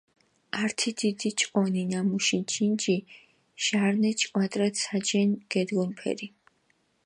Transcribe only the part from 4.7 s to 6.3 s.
საჯენ გედგუნფერი.